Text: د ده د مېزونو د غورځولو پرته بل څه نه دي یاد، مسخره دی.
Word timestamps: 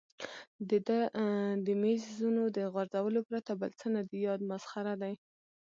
د 0.69 0.71
ده 0.87 0.99
د 1.65 1.67
مېزونو 1.81 2.43
د 2.57 2.59
غورځولو 2.73 3.19
پرته 3.29 3.51
بل 3.61 3.71
څه 3.79 3.87
نه 3.95 4.01
دي 4.09 4.19
یاد، 4.27 4.41
مسخره 4.51 4.93
دی. 5.01 5.13